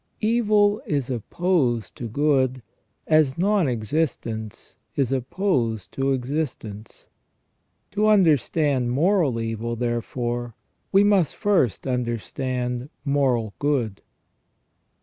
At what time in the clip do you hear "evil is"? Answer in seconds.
0.23-1.11